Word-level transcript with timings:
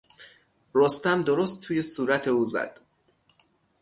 رستم 0.75 1.23
درست 1.23 1.61
توی 1.61 1.81
صورت 1.81 2.27
او 2.27 2.45
زد. 2.45 2.79